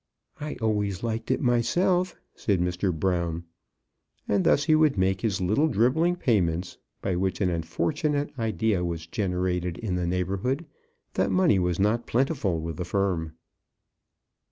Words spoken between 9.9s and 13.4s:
the neighbourhood that money was not plentiful with the firm.